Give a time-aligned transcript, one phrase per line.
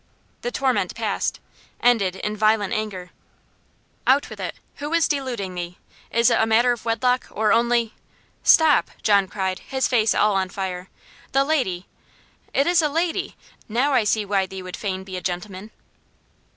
[0.41, 1.39] The torment passed
[1.79, 3.11] ended in violent anger.
[4.07, 4.55] "Out with it.
[4.77, 5.77] Who is deluding thee?
[6.09, 7.93] Is it a matter of wedlock, or only"
[8.57, 10.89] "Stop!" John cried; his face all on fire.
[11.33, 11.85] "The lady"
[12.51, 13.35] "It is a 'lady'!
[13.69, 15.69] Now I see why thee would fain be a gentleman."